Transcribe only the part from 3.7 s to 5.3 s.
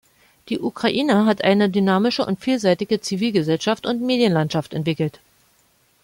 und Medienlandschaft entwickelt.